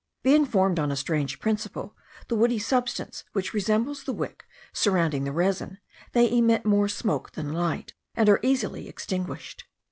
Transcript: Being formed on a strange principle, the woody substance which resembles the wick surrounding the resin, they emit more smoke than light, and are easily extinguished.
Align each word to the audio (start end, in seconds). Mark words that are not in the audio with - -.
Being 0.23 0.47
formed 0.47 0.79
on 0.79 0.91
a 0.91 0.95
strange 0.95 1.37
principle, 1.37 1.95
the 2.27 2.35
woody 2.35 2.57
substance 2.57 3.23
which 3.33 3.53
resembles 3.53 4.03
the 4.03 4.13
wick 4.13 4.45
surrounding 4.73 5.25
the 5.25 5.31
resin, 5.31 5.77
they 6.13 6.27
emit 6.35 6.65
more 6.65 6.87
smoke 6.89 7.33
than 7.33 7.53
light, 7.53 7.93
and 8.15 8.27
are 8.27 8.39
easily 8.41 8.89
extinguished. 8.89 9.65